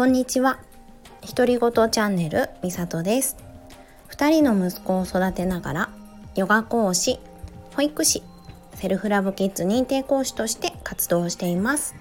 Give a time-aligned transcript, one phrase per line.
[0.00, 0.58] こんにちは。
[1.36, 3.36] 独り言チャンネルみさとです。
[4.08, 5.90] 2人の息子を育てながら
[6.34, 7.20] ヨガ講師
[7.76, 8.22] 保育士
[8.72, 11.94] セルフラブキッズ認定講師として活動しています。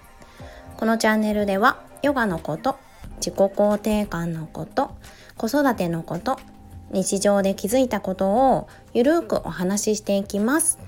[0.77, 2.77] このチャンネルではヨガのこと
[3.17, 4.91] 自己肯定感のこと
[5.35, 6.39] 子育てのこと
[6.91, 10.79] 日常で気づいたことをゆるーくお話ししていきます。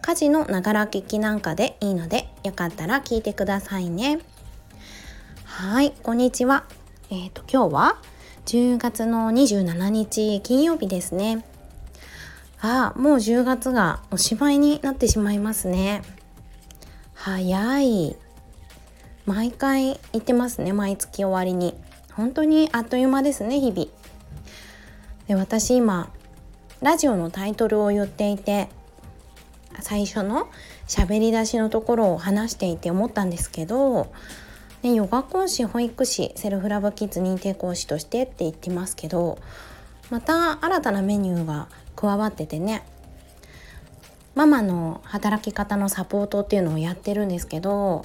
[0.00, 4.20] 家事のながら聞きなんかでいいのでよかったら聞いてくださいね。
[5.54, 6.64] はいこんにちは。
[7.10, 7.98] えっ、ー、と今日は
[8.46, 11.44] 10月の27日金曜日ですね。
[12.62, 16.02] あもう10月がおしまいになってしまいますね。
[17.12, 18.16] 早い。
[19.26, 21.78] 毎回言ってますね毎月終わりに。
[22.14, 23.88] 本当にあっという間ですね日々。
[25.28, 26.10] で私今
[26.80, 28.70] ラジオのタイトルを言っていて
[29.80, 30.48] 最初の
[30.88, 34.10] 喋り出しのところを話していて思ったんですけど、
[34.82, 39.38] ね、ヨガ講師保育士セルフラブキッズ認定講師としてって言ってますけど
[40.10, 42.84] また新たなメニューが加わっててね
[44.34, 48.04] ママの働き方のサポートっていうのをやってるんですけど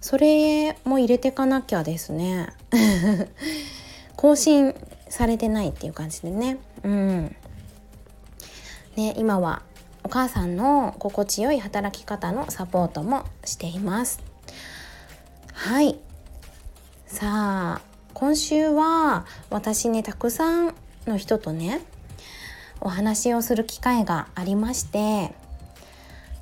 [0.00, 2.48] それも入れてかなきゃですね。
[4.16, 4.74] 更新
[5.08, 6.58] されてないっていう感じでね。
[6.84, 7.36] うん。
[8.96, 9.62] ね今は
[10.04, 14.27] お母さんの心地よい働き方のサポートもしています。
[15.58, 15.98] はい。
[17.08, 17.80] さあ
[18.14, 21.80] 今週は私ねたくさんの人とね
[22.80, 25.34] お話をする機会がありまして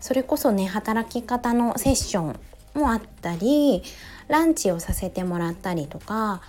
[0.00, 2.40] それこそね働き方のセッション
[2.78, 3.82] もあったり
[4.28, 6.42] ランチをさせてもらったりとか、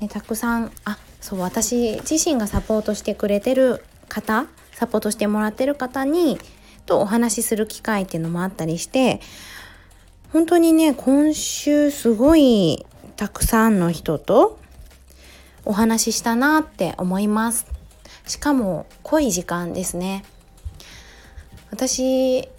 [0.00, 6.38] ね、たくさんあそう私自身がサポートしてくれてる方サポートしてもらってる方に
[6.86, 9.20] とお話しする機会っていうのもあったりして
[10.36, 12.84] 本当にね今週すごい
[13.16, 14.58] たくさんの人と
[15.64, 17.66] お話ししたなって思います。
[18.26, 20.26] しかも濃い時間ですね。
[21.70, 22.50] 私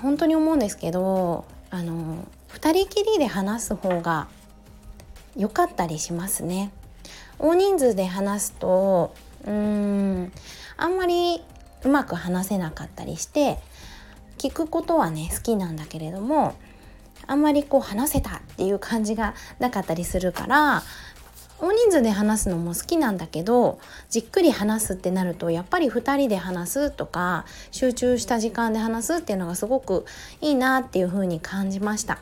[0.00, 4.28] 本当に思うんですけどあの2人きりで話す方が
[5.36, 6.72] 良かったりしますね。
[7.38, 9.14] 大人数で話すと
[9.44, 10.32] うーん
[10.78, 11.42] あんまり
[11.84, 13.58] うまく話せなかったりして
[14.38, 16.54] 聞くことはね好きなんだけれども
[17.28, 20.82] あんまりこう話せたっていう感じがなかったりするから
[21.60, 23.80] 大人数で話すのも好きなんだけど
[24.10, 30.04] じっくり話すってなるとやっぱり2人で話すとか集中した時間で話すっていうのがすごく
[30.40, 32.18] いいなっていう風に感じました。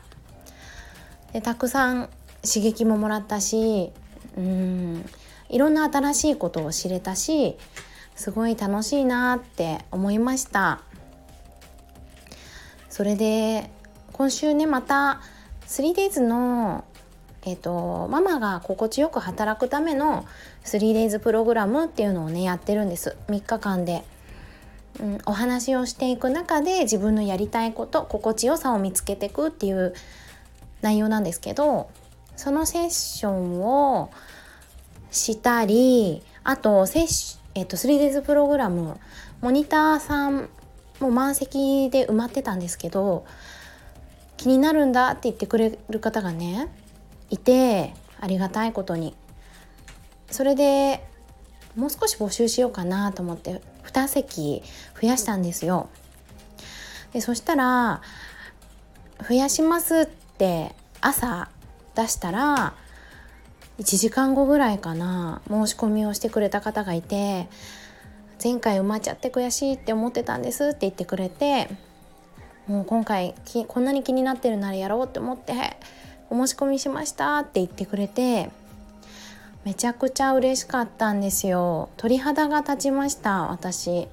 [1.33, 2.09] でたくさん
[2.43, 3.91] 刺激ももらったし
[4.37, 5.05] うん
[5.49, 7.57] いろんな新しいことを知れたし
[8.15, 10.81] すごい楽しいなって思いました
[12.89, 13.69] それで
[14.17, 15.21] 今週ねまた
[15.67, 16.83] 3days の
[17.45, 20.25] えーと、ママが心地よく働くための
[20.65, 23.15] 3days プログラムっていうのをねやってるんです。
[23.29, 24.03] 3日間で、
[24.99, 29.93] うん、お話をしていく中で自分のやりたいこと心地よさを見つけていくっていう
[30.81, 31.89] 内容なんですけど
[32.35, 34.11] そのセッションを
[35.09, 38.99] したりあとセッシ、えーと、3days プログラム
[39.39, 40.49] モニターさん
[40.99, 43.25] も満席で埋まってたんですけど
[44.37, 46.69] 気になるんだって言ってくれる方がね
[47.29, 49.15] いてありがたいことに。
[50.31, 51.03] それで
[51.75, 54.63] もう少し募集しようかなと思って2席
[54.99, 55.89] 増やしたんですよ。
[57.13, 58.01] でそしたら
[59.27, 61.49] 増やしますって朝
[61.95, 62.73] 出したら
[63.79, 67.47] 1時間後ぐらいかな申し込みをしてくれた方がいて
[68.43, 71.69] 前回埋まっちゃって悔しいって思ってたんですって言ってくれて
[72.67, 73.33] もう今回
[73.67, 75.77] こんなに気になってるならやろうって思って
[76.29, 78.49] お申し込みしましたって言ってくれて
[79.63, 81.89] めちゃくちゃ嬉しかったんですよ。
[81.97, 84.07] 鳥肌が立ちました私。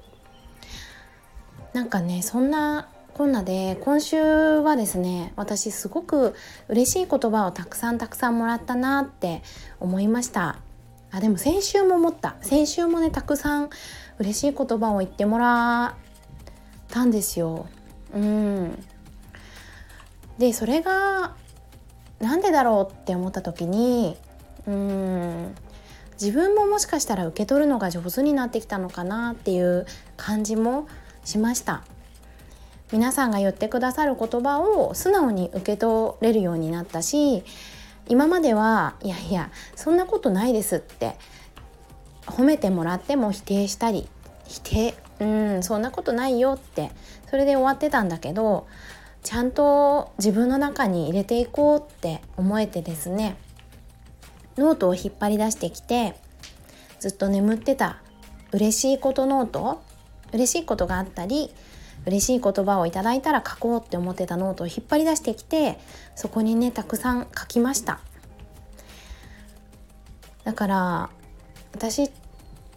[1.73, 6.35] なんかねそんなこんなで今週はですね私すごく
[6.67, 9.43] 嬉しい言葉をたくさんたくさんもらったなって
[9.79, 10.57] 思いました。
[11.11, 12.35] あでも先週も思った。
[12.41, 13.69] 先週もねたくさん
[14.19, 15.93] 嬉しい言葉を言ってもらっ
[16.89, 17.67] たんですよ。
[18.15, 18.85] うん。
[20.39, 21.35] でそれが
[22.19, 24.17] なんでだろうって思った時に
[24.67, 25.55] うん
[26.13, 29.85] 自分ももしかしたら受け取るのが上手になってきたのかなっていう
[30.17, 30.87] 感じも
[31.23, 31.83] しました。
[32.91, 37.43] 皆さんが言ってくださる言葉を素直に受け取れるようになったし
[38.07, 41.15] 今まではいやいやそんなことないですって
[42.27, 44.07] 褒めてもらっても否定したり
[44.45, 46.91] 否定うんそんなことないよって。
[47.29, 48.65] それで終わってたんだけど
[49.23, 53.35] ちゃんと自分の中に入れていこうって思えてですね
[54.57, 56.15] ノートを引っ張り出してきて
[56.99, 58.01] ずっと眠ってた
[58.53, 59.81] 嬉しいことノート
[60.31, 61.51] 嬉しいことがあったり
[62.05, 65.77] 嬉しい言葉をいただいたら書こうって思ってたノートを引っ張り出してきて
[66.15, 67.99] そこにねたくさん書きました。
[70.43, 71.09] だから
[71.73, 72.11] 私っ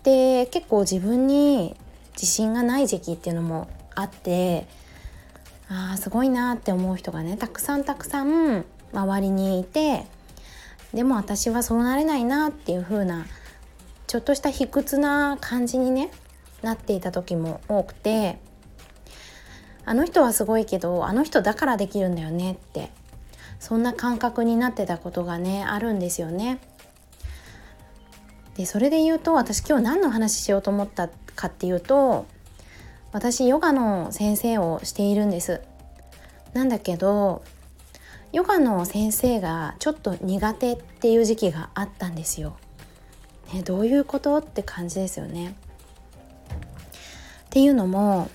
[0.03, 1.77] て結構自分に
[2.21, 4.67] 自信がない時期っていうのもあって
[5.69, 10.07] あーすごいなって思う人がねたくさんたくさん周りにいて
[10.93, 13.27] でも私はそうなれないなっていう風な
[14.07, 16.11] ちょっとした卑屈な感じにね
[16.63, 18.39] なっていた時も多くて
[19.85, 22.91] あの人はすごいけどあの人だからできるんだよねって
[23.61, 26.59] そんな感覚になってたことがねあるんですよね。
[28.57, 32.27] でそれで言うと私今日何の話しようと思ったかっていうと
[33.13, 35.63] 私ヨガの先生をしているんです。
[36.53, 37.43] なんだけど
[38.33, 42.57] ヨガの先生がちょっと苦手っていう時期があったんですよ。
[43.55, 45.55] ね、どういうことって感じですよね。
[47.47, 48.29] っていうのも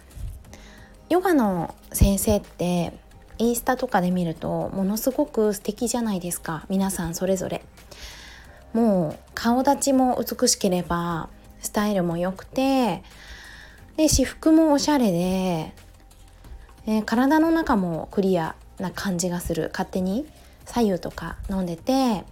[1.09, 2.94] ヨガの先生って
[3.38, 7.63] インスタとかで見るとものすごく素敵じゃないですか皆さんそれぞれ。
[8.73, 11.29] もう顔立ちも美しければ
[11.63, 13.04] スタイルも良くて
[13.98, 15.74] で私服もおしゃれで、
[16.86, 20.27] えー、体の中もクリアな感じがする勝手に
[20.65, 22.24] 左右とか飲んでて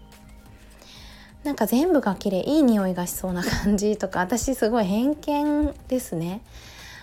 [1.44, 6.42] なんか全部が綺麗いい匂いがしそうな感じとか私すごい偏見ですね。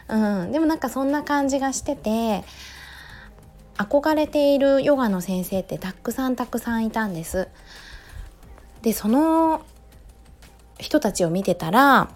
[0.08, 2.44] うん、でもなんかそんな感じがしてて
[3.76, 7.48] 憧れているヨガの先生ってたくさんたくさんいたんです。
[8.82, 9.62] でその
[10.78, 12.08] 人たちを見てたら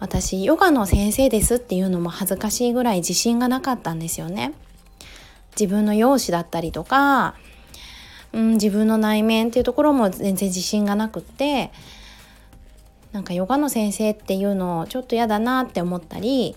[0.00, 4.52] 私ヨガの先生ですっていうのも恥ずかしいぐらい自信がなかったんですよね。
[5.58, 7.34] 自分の容姿だったりとか、
[8.32, 11.72] うん、自分の内面っていうところも全然自信がなくって
[13.12, 16.54] なんかヨガの先生っていうのちょっと嫌だなって思ったり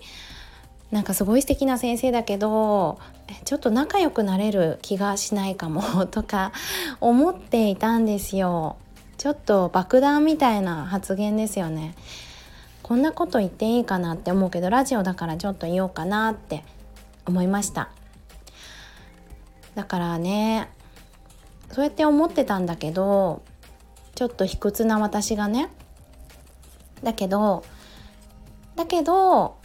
[0.90, 2.98] なんかすごい素敵な先生だけど
[3.44, 6.52] ちょっと仲良くなれる気がしないかも とか
[7.00, 8.76] 思っていたんですよ。
[9.16, 11.94] ちょっと爆弾みたいな発言ですよね。
[12.82, 16.64] こんなこと言っていいかなって思うけどラジオだからちょっと言おうかなって
[17.26, 17.90] 思いました。
[19.74, 20.68] だからね
[21.70, 23.42] そうやって思ってたんだけど
[24.14, 25.70] ちょっと卑屈な私がね
[27.02, 27.64] だけど
[28.76, 29.56] だけど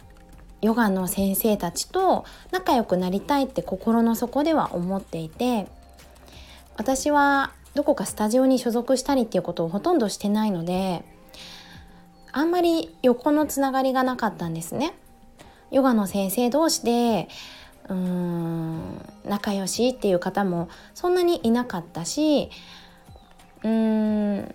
[0.60, 5.68] ヨガの先生たちと仲良くなりたいって心の底では思っていて
[6.76, 11.04] 私はどこかスタジオに所属したりっていうことをほとんどしてないので
[12.32, 14.94] あんまり横のつながりがなかったんですね。
[15.70, 17.28] ヨガの先生同士で
[17.88, 22.50] うーん仲良しっていう方もそんなにいなかったし
[23.62, 24.54] うーん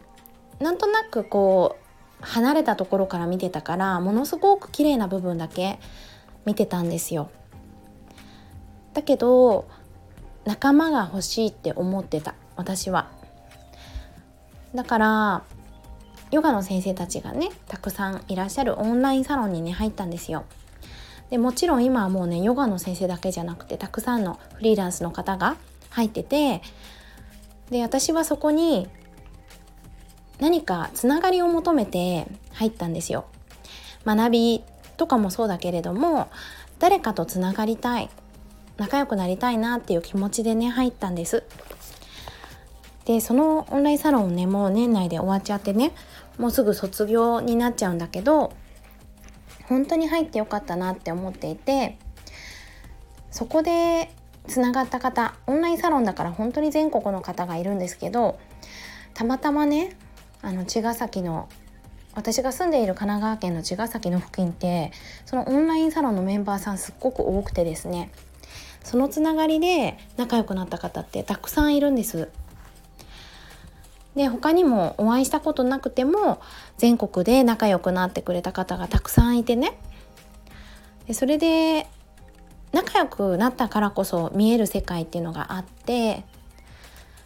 [0.59, 5.79] なんとなくこう離れたところから見てたからものすごく綺麗な部分だけ
[6.45, 7.29] 見てたんですよ。
[8.93, 9.67] だけど
[10.45, 13.09] 仲間が欲しいって思ってた私は。
[14.73, 15.43] だから
[16.33, 20.45] ヨガの先生たちがねたくさんいらっしゃるオンラインサロンにね入ったんですよ。
[21.29, 25.57] でもちろん今はもうねヨガの先生だけじゃなくてたくさんのフリーランスの方が
[25.91, 26.63] 入ってて
[27.69, 28.87] で私はそこに
[30.39, 33.25] 何かつながりを求めて入ったんですよ。
[34.03, 34.63] 学び
[34.97, 36.29] とかもそうだけれども
[36.79, 38.09] 誰かとつながりたい
[38.77, 41.43] 仲良くなりたいなっていう気持ちでね入ったんです。
[43.05, 45.91] でそのオンラインサロンねもう年内で終わっちゃってね
[46.37, 48.53] もうすぐ卒業になっちゃうんだけど
[49.67, 51.97] 本当に入ってよかったなって思っていて
[53.31, 54.11] そこで
[54.47, 58.39] つながった方オンラインサロンだから本当に全国の方がいるんですけど
[59.13, 59.95] たまたまね
[60.41, 61.47] あの茅ヶ崎の
[62.15, 64.91] 私が住んでいる神奈川県の茅ヶ崎の付近って
[65.25, 68.11] そのオンラインサロンのメンバーさんすっごく多くてですね
[68.83, 72.29] そのつながりで仲良くなった方ってたくさんいるんです。
[74.15, 76.41] で他にもお会いしたことなくても
[76.77, 79.77] 全国で仲良くなってくれた方がたくさんいてね
[81.07, 81.87] でそれで
[82.71, 86.23] 仲良くなったからこそ見える世界っていうのがあって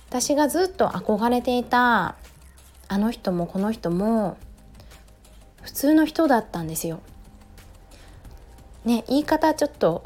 [0.09, 2.15] 私がずっと憧れていた
[2.87, 4.37] あの人もこの人も
[5.61, 7.01] 普通の人だったんですよ。
[8.85, 10.05] ね言い方ちょっと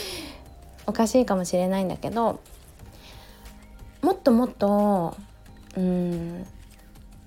[0.86, 2.40] おかしいかもしれないんだけど
[4.00, 5.14] もっともっと
[5.78, 6.46] うん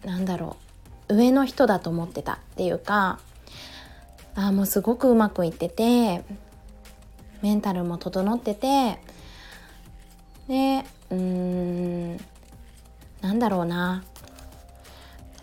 [0.03, 0.58] なんだろ
[1.10, 1.15] う。
[1.15, 3.20] 上の人だと思ってたっていうか
[4.34, 6.24] あもうすごくうまくいってて
[7.41, 9.00] メンタルも整ってて
[10.48, 12.17] でうん
[13.22, 14.03] なんだろうな。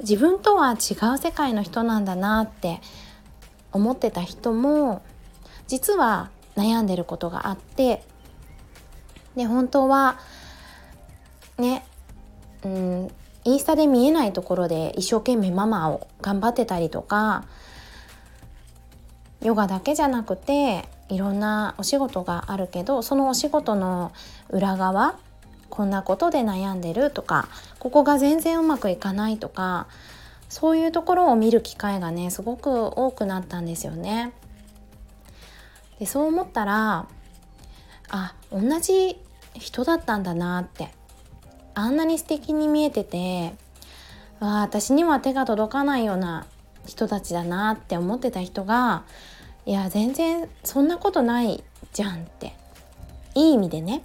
[0.00, 2.80] 自分とは違う世界の人なんだなって
[3.72, 5.02] 思ってた人も
[5.66, 8.04] 実は悩んでることがあって
[9.34, 10.20] で本当は
[11.58, 11.84] ね
[12.64, 13.10] うん
[13.44, 17.46] インスタで見えないところで一生懸命ママを頑張ってたりとか
[19.40, 24.12] ヨガだけじゃなくていろんなお仕事があるけどそのお仕事の
[24.50, 25.18] 裏側
[25.70, 27.48] こんなことで悩んでるとか
[27.78, 29.86] ここが全然うまくいかないとか
[30.48, 34.32] そういうところを見る機会がねすごく多くなったんですよね。
[35.98, 37.06] でそう思ったら
[38.10, 39.18] あ同じ
[39.54, 40.90] 人だったんだなって
[41.78, 43.54] あんなに素敵に見えてて
[44.40, 46.46] わ私には手が届かないような
[46.86, 49.04] 人たちだなって思ってた人が
[49.64, 52.52] いや全然そんなことないじゃんって
[53.36, 54.02] いい意味でね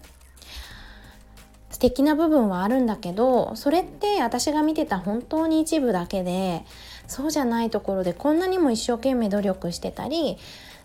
[1.72, 6.64] 素敵な部分はあるんだけどそれって私が見てた本当に一部だけで
[7.08, 10.38] そうじゃないところでこんなにも一生懸命努力してたり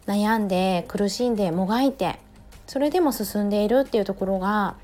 [0.06, 2.18] 悩んで苦しんでもがいて
[2.66, 4.76] それでも進んでいるっていうところが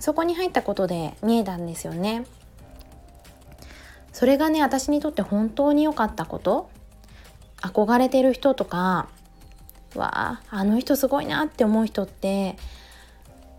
[0.00, 2.24] そこに入ったことで見えたんですよね。
[4.12, 6.70] それがね私にとって本当に良かったこと
[7.60, 9.08] 憧れてる人とか
[9.96, 12.56] わああの人すごいなって思う人って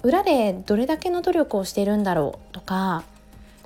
[0.01, 3.03] 裏でどれだけの努力をしてるんだろうとか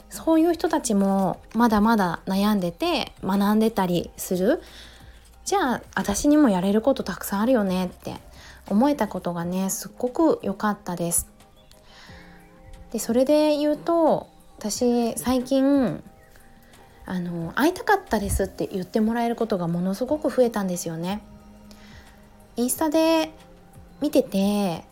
[0.09, 4.61] そういう人たちもまだまだ悩んでて学んでたりする
[5.45, 8.15] じゃあ私にもやれることたくさんあるよねって
[8.67, 11.38] 思えたことがねすっごく良かったです。
[12.91, 14.27] でそれで言うと
[14.57, 16.03] 私最近
[17.05, 21.21] あの会いたかったですって言ってもらえることがものすごく増えたんですよね。
[22.55, 23.31] インスタで
[24.01, 24.83] 見てて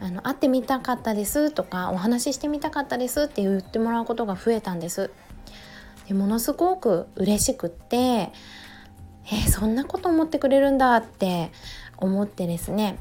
[0.00, 5.10] あの会ってみたかったですとかお話ししてみたかったですって言ってもらうことが増えたんです。
[6.06, 8.30] でものすごく嬉しくって
[9.26, 11.50] えー、そんなこと思ってくれるんだって
[11.96, 12.98] 思ってですね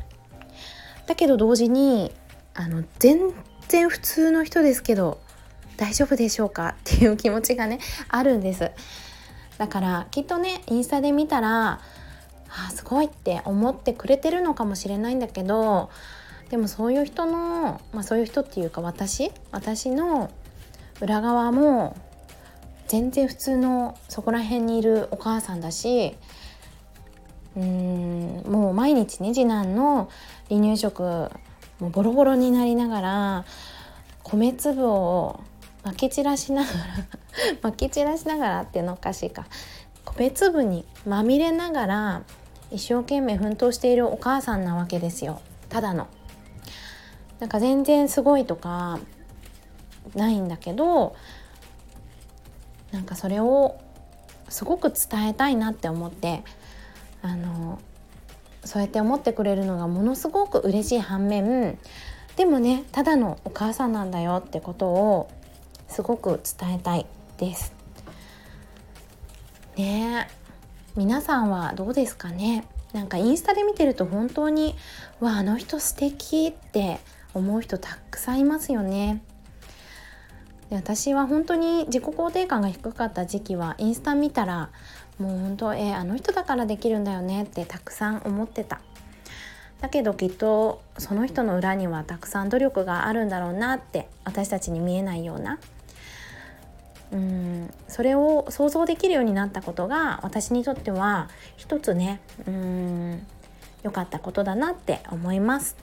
[1.07, 2.11] だけど同時に
[2.53, 3.33] あの全
[3.67, 5.19] 然普通の人ですけど
[5.77, 6.69] 大丈夫でしょうか？
[6.69, 7.79] っていう気持ちがね
[8.09, 8.71] あるんです。
[9.57, 11.79] だからきっとねインスタで見たら
[12.49, 15.89] あすごいって思ってくれてるのかもしれないんだけど
[16.49, 19.31] でもそういう人の、まあ、そういう人っていうか私？
[19.51, 20.29] 私の
[21.01, 21.97] 裏側も
[22.87, 26.15] 全然普通のそこら辺にいるお母さんだし
[27.57, 30.09] うーんもう毎日ね次男の
[30.49, 31.29] 離乳食
[31.79, 33.45] もうボロボロになりながら
[34.23, 35.41] 米粒を
[35.83, 36.77] まき散らしながら
[37.61, 39.45] まき散らしながらっていうのおかしいか
[40.05, 42.21] 米粒にまみれながら
[42.71, 46.07] 一生懸命奮闘しているお母さんなわけですよただの。
[47.39, 48.99] なんか全然すごいとか
[50.15, 51.15] ないんだけど
[52.91, 53.77] なんかそれを
[54.47, 56.43] すごく伝えたいなって思って
[57.21, 57.79] あの
[58.65, 61.77] そうやって思ってくれるのがものすごく嬉しい反面
[62.35, 65.29] でもねただのお母さんなんだよってことを
[65.87, 67.05] すごく伝えたい
[67.37, 67.73] です。
[69.77, 70.27] ね
[70.95, 72.65] 皆さんはどうですかね？
[72.93, 74.75] なんかインスタで見てると本当に
[75.19, 76.99] 「わあの人素敵って
[77.33, 79.21] 思う人たくさんいますよね。
[80.69, 84.71] で私は本当に自己肯定感が低かった時期はインスタ見たら
[85.19, 88.81] もう本当えー、あの人だからできるんだよねってたくさん思ってた。
[89.81, 95.59] だけどきっとその人の裏にはたくさん努力があるんだろうなって私たちに見えないような。
[97.11, 103.27] うんそれを想像できるようになったことが私にとっては一つねうん
[103.83, 105.77] 良かったことだなって思います。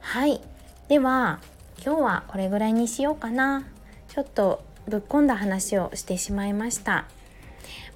[0.00, 0.40] はい。
[0.88, 1.40] では
[1.84, 3.64] 今日はこれぐらいにしようかな。
[4.08, 7.06] ちょっとぶっ込んだ話をしてしまいました。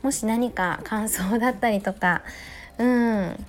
[0.02, 2.22] もし何か感想だったりとか
[2.78, 3.44] うん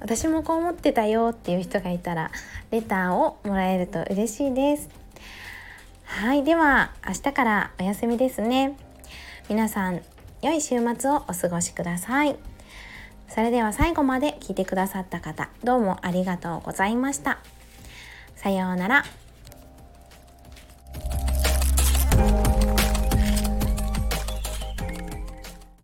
[0.00, 2.30] 私もこう思ってたよっていう人がいたら
[2.70, 4.90] レターをもらえると嬉しいです。
[6.04, 8.76] はいでは明日からお休みですね。
[9.48, 10.02] 皆さん
[10.42, 12.36] 良い週末をお過ごしください。
[13.28, 17.38] それでは最後まで聞いてくださった方どうもありがとうございました。
[18.36, 19.23] さようなら。